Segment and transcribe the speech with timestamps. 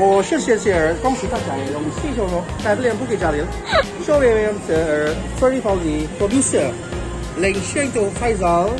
[0.00, 3.46] 我是谢谢儿，恭喜大家用新手罗改不了不给家里了。
[4.04, 6.70] 小妹妹的 Ferry Fauzi producer,
[7.40, 8.70] Leng Shaito Faisal,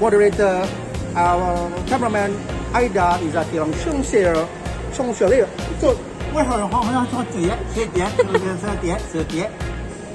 [0.00, 0.66] moderator,
[1.14, 2.32] our cameraman
[2.72, 4.46] Aida Izati Long Sheng Share,
[4.92, 5.46] Sheng Share.
[5.80, 5.94] So,
[6.34, 9.50] 为什么好像说碟碟碟，就是说碟是碟。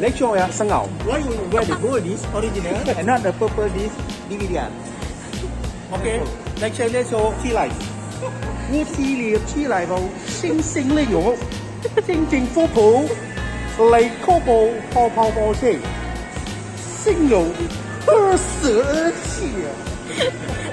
[0.02, 0.88] lecture ya sengau.
[1.06, 3.96] Why you wear the gold disc original and not the purple disc
[4.30, 4.68] DVD?
[5.92, 6.20] OK,
[6.60, 7.70] lecture lecture 起来，
[8.71, 11.35] 我知了知来到星星的用，
[12.07, 13.03] 正正富婆，
[13.91, 15.79] 来可怖泡泡泡水，
[16.77, 17.47] 心有
[18.05, 19.67] 何舍弃啊！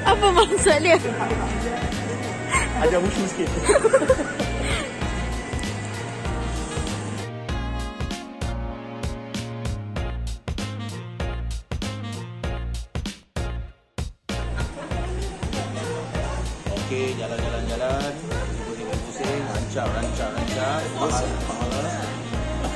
[0.06, 1.00] 阿不忙水了，
[2.82, 3.46] 阿家不出去。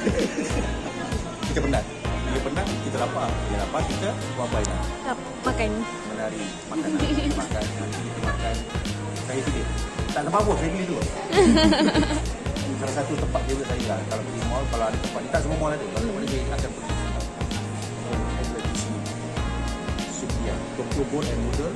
[1.49, 1.83] kita penat.
[2.29, 3.29] Bila penat, kita lapar.
[3.49, 4.69] Bila lapar, kita buat baik.
[5.45, 5.71] Makan.
[6.13, 6.89] Menari, makan,
[7.33, 8.55] makan, nanti kita makan.
[9.25, 9.65] Saya pilih.
[10.09, 10.97] Tak ada apa-apa, pilih tu.
[11.29, 13.99] Ini Salah satu tempat favourite saya lah.
[14.09, 15.21] Kalau pergi mall, kalau ada tempat.
[15.29, 15.85] Tak semua mall ada.
[15.85, 16.93] Kalau tempat saya akan pergi.
[20.09, 20.55] Sukiya.
[20.77, 21.75] Tokyo Bone and Noodle.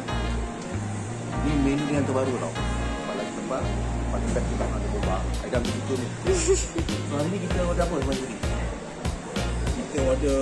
[1.44, 2.54] Ni menu yang terbaru tau.
[2.54, 3.93] Tempat lagi tempat.
[4.14, 5.18] Paling best kita nak ada boba.
[5.42, 6.08] Saya dah ambil itu ni.
[7.10, 8.38] So hari ni kita order apa sebab ni?
[9.74, 10.42] Kita order,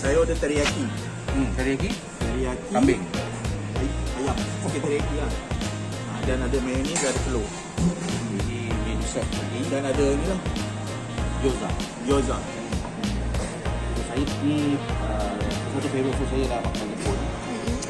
[0.00, 0.84] saya order teriyaki.
[1.28, 1.90] Hmm, teriyaki.
[1.92, 2.66] Teriyaki.
[2.72, 3.02] Kambing.
[3.76, 4.36] Ay- Ayam.
[4.64, 5.28] Okey teriyaki lah.
[5.28, 7.44] Ha, dan ada mayonnaise, ada telur.
[8.32, 9.58] Jadi menu set lagi.
[9.68, 10.40] Dan ada ni lah,
[11.44, 11.68] Gyoza.
[12.08, 12.36] gyoza.
[13.92, 17.18] So, saya ni uh, satu favourite food saya lah makanan Jepun.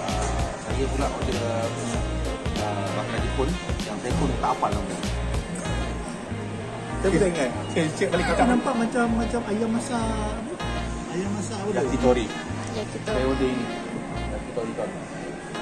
[0.02, 1.38] Uh, saya pula order
[3.36, 3.52] Jepun
[3.84, 4.96] yang saya pun tak hafal nama.
[7.04, 7.50] Saya pun ingat.
[7.68, 10.54] Saya check balik Tak nampak macam macam ayam masak apa?
[11.12, 11.70] Ayam masak apa?
[11.76, 12.26] Yakitori.
[12.72, 13.10] Ya kita.
[13.12, 13.66] Saya order ini.
[14.32, 14.88] Yakitori tu.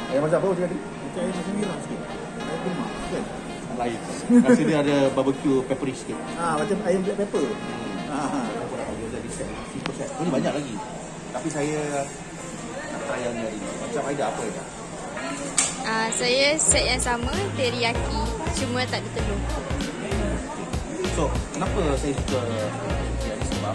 [0.06, 0.78] Ayam masak apa tadi?
[0.78, 2.00] Macam ayam masak merah sikit.
[2.38, 3.24] Ayam lemak kan?
[3.74, 3.98] Lain.
[4.38, 6.18] Rasa dia ada barbecue peppery sikit.
[6.38, 7.46] Ah macam ayam black pepper.
[8.06, 8.30] Ah.
[8.54, 9.50] Saya pun nak bagi Gyoza di set.
[9.74, 10.10] Simple set.
[10.22, 10.74] Ini banyak lagi.
[11.34, 12.06] Tapi saya
[12.70, 13.66] nak try yang ni hari ni.
[13.82, 14.83] Macam Aida apa Aida?
[15.84, 17.28] Ah, saya set yang sama,
[17.60, 18.20] teriyaki.
[18.56, 19.40] Cuma tak ada telur.
[21.12, 22.40] So, kenapa saya suka
[23.22, 23.74] dia ni sebab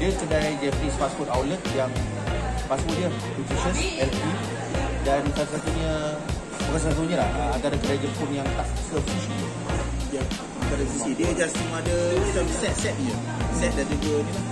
[0.00, 1.92] dia kedai Japanese fast food outlet yang
[2.64, 4.32] fast food dia nutritious, healthy
[5.04, 5.92] dan satu-satunya
[6.70, 9.34] bukan satu-satunya lah ah, antara kedai Jepun yang tak serve sushi.
[10.08, 10.22] Dia
[10.62, 13.16] antara sisi dia just cuma ada macam set-set je.
[13.58, 14.46] Set dan juga ni lah.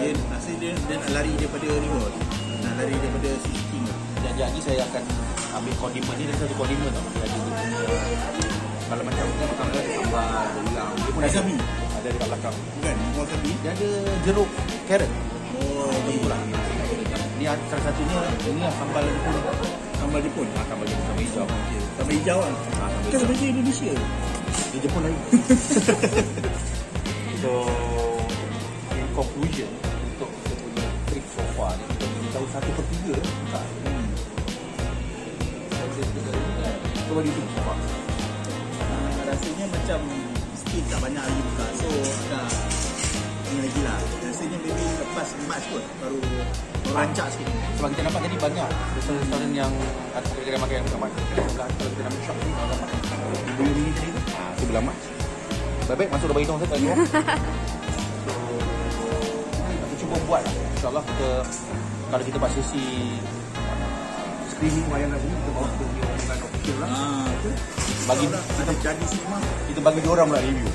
[0.00, 2.12] Dia rasa dia, dia nak lari daripada ni kot.
[2.64, 3.98] Nak lari daripada sushi king lah.
[4.24, 5.04] Dan jadi saya akan
[5.56, 7.04] ambil kondimen ni dan satu kondimen tau.
[7.14, 7.80] Dia ada dia punya
[8.88, 10.92] kalau macam kita makan ada sambal, ada ulang.
[10.96, 11.28] Dia pun ada.
[11.28, 11.54] Wasabi.
[11.92, 12.56] Ada dekat belakang.
[12.56, 13.50] Bukan, wasabi.
[13.60, 13.88] Dia ada
[14.24, 14.48] jeruk,
[14.88, 15.10] carrot.
[15.58, 16.40] Oh, Betul lah.
[17.36, 19.34] Ni salah satunya ini lah sambal Jepun.
[20.00, 20.46] Sambal Jepun.
[20.56, 21.46] Ah, sambal Jepun sambal hijau.
[22.00, 22.48] Sambal hijau lah.
[22.48, 23.20] Ah, sambal Kan hijau.
[23.20, 23.92] sebenarnya Indonesia.
[24.72, 25.18] Di Jepun lagi.
[27.44, 27.52] so,
[28.96, 29.70] in conclusion,
[30.16, 33.14] untuk kita punya trip so far ni, kita tahu satu per tiga
[33.52, 33.64] tak.
[35.98, 36.38] Dari ni kan.
[36.94, 37.74] So, what do you think so far?
[38.86, 40.00] Ah, rasanya macam
[40.54, 41.66] sikit tak banyak lagi buka.
[41.74, 42.46] So, agak
[43.50, 43.98] ni lagi lah.
[44.22, 46.22] Rasanya maybe lepas March kot baru
[46.94, 47.50] rancak sikit.
[47.50, 49.72] Sebab kita nampak tadi banyak restoran-restoran yang
[50.14, 50.86] atau kedai makan yang.
[50.86, 52.88] Kedai sebelah, kalau kita nak shop ni, kalau dapat.
[53.58, 54.98] Bulu mini tadi tu, ah, tu bulan Mac.
[55.90, 56.78] Baik-baik masuk dalam hidung saya so,
[59.66, 60.54] kita cuba buat lah.
[60.78, 61.28] InsyaAllah kita,
[62.06, 62.86] kalau kita buat sesi
[64.58, 66.88] screening wayang sini, kita bawa kita punya online official lah.
[66.90, 67.54] Ah, betul.
[68.10, 69.38] Bagi Orang ada jadi sinema.
[69.70, 70.70] kita bagi dia orang pula review.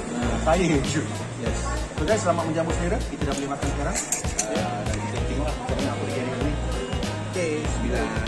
[0.48, 1.04] Saya review.
[1.44, 1.58] Yes.
[2.00, 2.98] So guys, selamat menjamu selera.
[3.04, 3.98] Kita dah boleh makan sekarang.
[4.48, 6.54] Uh, dan kita tengok lah macam mana apa lagi hari ni.
[7.28, 8.23] Okay, sembilan.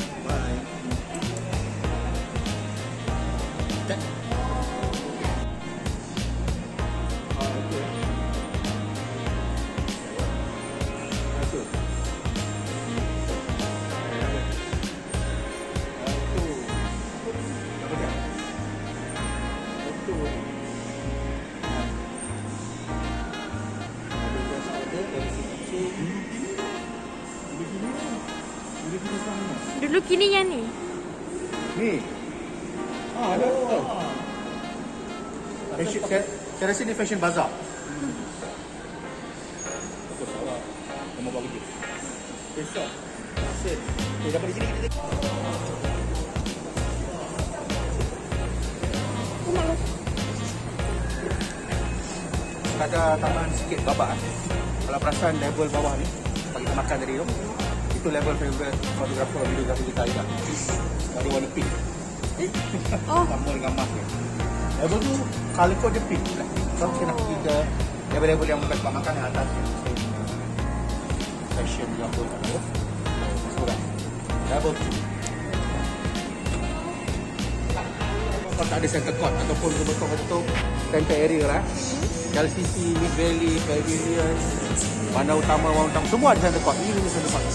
[29.86, 30.62] Dulu kini yang ni.
[31.78, 32.00] Ni.
[33.16, 33.48] Ah, ada.
[33.48, 33.84] Oh.
[35.76, 36.24] Fashion, saya,
[36.56, 37.52] saya rasa ni fashion bazaar.
[40.16, 40.60] Bagus salah.
[41.20, 41.64] Nama bagi dia.
[42.56, 42.90] Besok.
[43.62, 43.80] Sen.
[44.26, 45.85] Okay, dapat di sini kita
[52.76, 54.36] kadar tambahan sikit babak eh.
[54.86, 56.08] Kalau perasan level bawah ni
[56.56, 57.26] kalau kita makan tadi tu
[58.00, 60.24] Itu level favorite fotografer video kita kita Aida
[61.20, 61.70] Dari warna pink
[62.40, 62.50] eh?
[63.12, 63.24] oh.
[63.28, 64.04] Sama dengan mask ni
[64.76, 65.14] Level tu,
[65.56, 66.48] colour code dia pink lah.
[66.76, 67.04] So, oh.
[67.04, 67.56] nak pergi ke
[68.16, 69.48] level-level yang bukan sebab makan yang atas
[71.56, 72.56] Fashion yang pun tak tahu
[73.68, 73.80] lah.
[74.52, 75.05] Level 2
[78.56, 80.42] kalau tak ada center court ataupun betul-betul
[80.88, 81.64] center area lah eh.
[81.68, 82.40] mhm.
[82.40, 84.36] LCC, Mid Valley, Pavilion,
[85.16, 86.76] Bandar Utama, Wang Utama, semua ada center court.
[86.80, 87.48] Ini punya center court.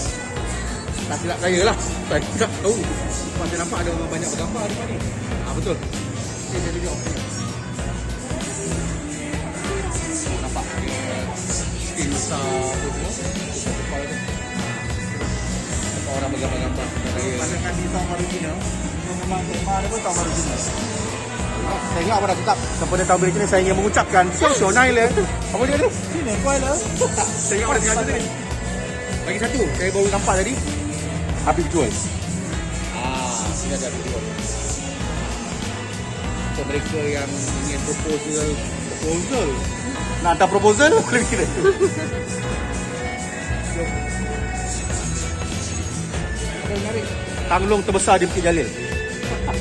[1.05, 1.75] Tak silap saya lah.
[2.09, 2.77] Saya tak tahu.
[2.81, 4.97] Sebab saya nampak ada orang banyak bergambar di sini.
[4.97, 5.75] Ha, ah, betul.
[5.75, 6.93] Ini saya tunjuk.
[6.97, 7.13] Okay.
[10.41, 10.65] Nampak.
[11.77, 12.73] Skin star.
[12.79, 12.89] Tu.
[16.09, 16.87] Orang bergambar-gambar.
[17.37, 18.57] Pada kandisar original.
[19.31, 20.59] Memang tema dia pun tahun original
[21.71, 24.25] Saya ingat apa dah tetap Kepada tahun berikutnya saya ingin mengucapkan.
[24.35, 25.07] Sio Naila
[25.55, 25.87] Apa dia tu?
[25.87, 26.75] Sini kau lah.
[27.47, 28.23] Saya ingat apa dah tengah tadi
[29.23, 30.53] Lagi satu Saya baru nampak tadi.
[31.47, 31.99] Habib Jules
[32.91, 34.51] Ah, Ini ada Habib Jules
[36.51, 38.47] Untuk mereka yang ingin proposal
[38.99, 39.47] Proposal?
[40.27, 40.91] Nak hantar proposal?
[41.07, 41.47] Boleh kira.
[47.47, 48.90] Tanglung terbesar di Bukit Jalil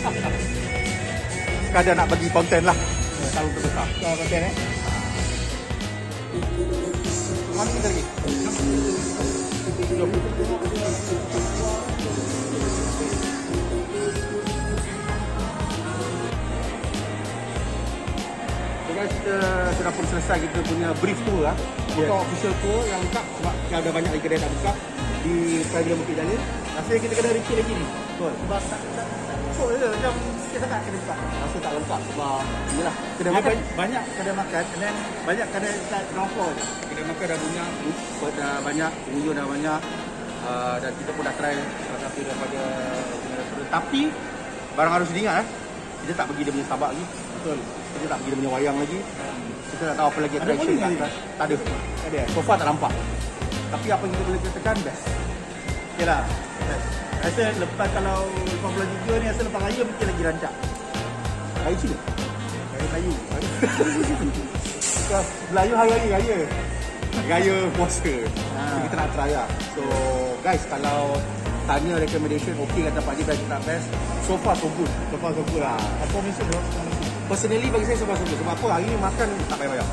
[0.01, 2.77] Sekadar nak bagi konten lah
[3.37, 4.55] Tanglung terbesar Kau konten eh
[7.53, 8.03] Mana kita lagi?
[10.01, 10.09] Jom.
[18.89, 19.37] So guys, kita
[19.77, 21.53] sudah pun selesai kita punya brief tour lah.
[21.93, 24.73] Bukan official tour yang lengkap sebab ada banyak lagi kedai tak buka
[25.21, 26.41] di Pavilion Bukit Jalil.
[26.81, 27.85] Rasanya kita kena repeat lagi ni.
[27.85, 28.33] Betul.
[28.41, 29.30] Sebab tak tak
[29.61, 31.15] tak cukup je macam sikit sangat kena buka.
[31.21, 32.43] Rasa tak lengkap sebab
[32.73, 33.57] inilah kedai makan.
[33.77, 34.95] Banyak, kedai makan And then
[35.29, 37.69] banyak kedai tak je Kedai makan dah banyak,
[38.17, 39.81] food dah banyak, pengunjung dah banyak
[40.49, 42.61] uh, dan kita pun dah try salah satu daripada
[43.21, 43.69] punya restoran.
[43.69, 44.03] Tapi
[44.77, 45.47] barang harus diingat eh.
[46.01, 47.05] Kita tak pergi dia punya Starbucks lagi.
[47.37, 47.59] Betul.
[47.69, 48.99] Kita tak pergi dia punya wayang lagi.
[49.77, 51.13] Kita tak tahu apa lagi attraction kat atas.
[51.37, 51.55] Tak ada.
[51.61, 52.29] Tak ada eh?
[52.33, 52.93] So far tak nampak.
[53.71, 55.05] Tapi apa yang kita boleh katakan best.
[56.01, 56.25] Okay lah.
[57.21, 58.25] Rasa lepas kalau
[58.65, 60.53] 53 ni Rasa lepas raya mungkin lagi rancak
[61.61, 61.97] Hari Cina.
[62.73, 63.13] Raya Melayu
[65.53, 66.37] Melayu hari-hari raya.
[67.29, 68.17] Raya puasa.
[68.17, 68.63] Ha.
[68.65, 69.45] So, kita nak try lah.
[69.77, 69.85] So
[70.41, 71.21] guys kalau
[71.69, 73.87] tanya recommendation okey kata Pak Haji Best tak best.
[74.25, 74.89] So far so good.
[75.13, 75.77] So far so good lah
[76.09, 76.61] Performance tu
[77.29, 78.41] Personally bagi saya so far so good.
[78.41, 79.89] Sebab apa hari ni makan tak payah bayar.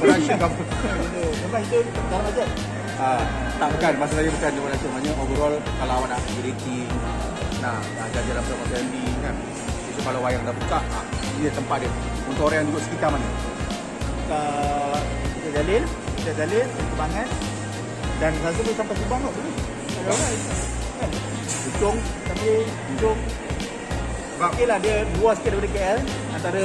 [0.00, 0.64] Production cover.
[1.44, 1.78] Sebab itu
[2.08, 2.48] dalam bajet
[2.96, 3.20] Ah,
[3.56, 6.88] tak bukan masalahnya bukan dia production maknanya overall kalau awak nak pergi rating
[7.60, 9.34] nak nak jalan apa Fendi kan.
[9.86, 11.04] Jadi kalau wayang dah buka, ah,
[11.34, 11.90] ini tempat dia.
[12.26, 13.28] Untuk orang yang duduk sekitar mana?
[14.26, 17.28] Kat Bukit Jalil Bukit Jalil Kebangan
[18.18, 19.54] Dan rasa boleh sampai Subang kot boleh
[19.86, 20.30] Ada orang
[20.98, 21.10] kan
[21.46, 21.96] Puchong,
[22.26, 22.48] Tapi
[22.98, 23.18] Jom
[24.34, 25.98] Sebab- Okey lah dia luar sikit daripada KL
[26.34, 26.64] Antara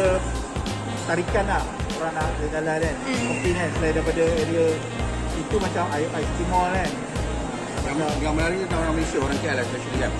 [1.05, 1.63] Tarikan lah
[1.93, 3.21] Orang nak jalan kan Hmm.
[3.29, 4.65] Mungkin kan Selain daripada area
[5.41, 6.91] Itu macam IC Mall kan
[7.81, 10.11] yang, yang ni orang Malaysia, orang KL especially kan.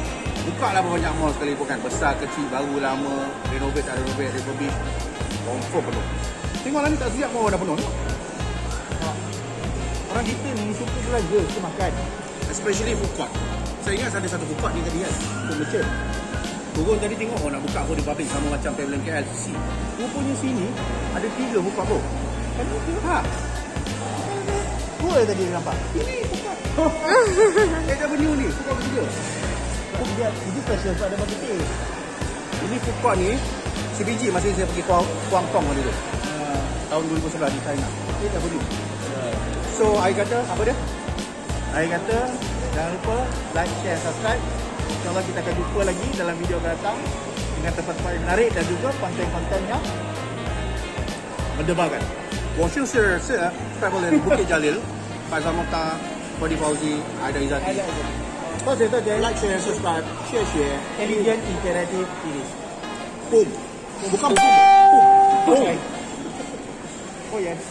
[0.41, 1.77] Buka lah banyak mall sekali pun kan.
[1.85, 4.77] Besar, kecil, baru, lama, renovate, tak renovate, refurbish.
[5.45, 6.05] Confirm penuh.
[6.65, 7.77] Tengoklah ni tak siap pun dah penuh.
[7.77, 7.95] Tengok.
[10.11, 11.91] Orang kita ni suka belanja Suka makan
[12.51, 13.31] Especially food court.
[13.79, 15.13] Saya ingat ada satu food court ni tadi kan.
[15.47, 15.89] Food merchant.
[16.71, 19.25] Turun tadi tengok orang nak buka food di public sama macam Pavilion KL.
[19.37, 19.53] Si.
[20.01, 20.67] Rupanya sini
[21.13, 21.99] ada tiga food court bro.
[22.57, 23.50] Kan itu Ha.
[25.01, 26.93] Dua tadi dia nampak Ini food court.
[27.91, 28.47] Eh Avenue ni.
[28.53, 29.03] Court ketiga.
[29.97, 31.59] Oh, dia, Itu special sebab ada marketing
[32.69, 33.31] Ini food court ni
[33.97, 35.81] CBG masa saya pergi Kuang, Kuang Tong tu.
[35.83, 35.93] uh,
[36.89, 37.87] Tahun 2011 di China.
[38.21, 38.65] Ini Avenue.
[39.77, 40.75] So, I kata apa dia?
[41.73, 42.17] Saya kata
[42.71, 43.17] Jangan lupa
[43.57, 44.41] Like, share, subscribe
[44.91, 46.97] InsyaAllah kita akan jumpa lagi Dalam video akan datang
[47.57, 49.83] Dengan tempat-tempat yang menarik Dan juga konten-konten yang
[51.57, 52.20] Mendebarkan
[52.59, 53.51] Washing sir, sir.
[54.23, 54.77] Bukit Jalil.
[55.31, 55.63] Pak Zaman
[56.41, 57.79] body Pak Fauzi, ada Izati.
[58.61, 60.77] Kau saya tak jadi like, share, subscribe, share, share.
[61.01, 62.43] Elegan, interactive ini.
[63.31, 63.47] Boom.
[64.11, 64.53] Bukan boom.
[65.49, 65.77] Boom.
[67.31, 67.61] Oh yes.